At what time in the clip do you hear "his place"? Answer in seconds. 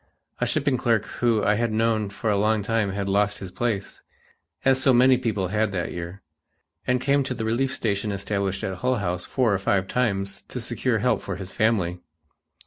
3.37-4.01